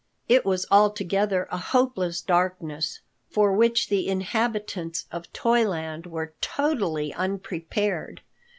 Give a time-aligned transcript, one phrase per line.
[0.27, 8.21] It was altogether a hopeless darkness, for which the inhabitants of Toyland were totally unprepared.